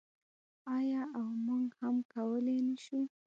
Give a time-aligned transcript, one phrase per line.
[0.77, 2.99] آیا او موږ هم کولی نشو؟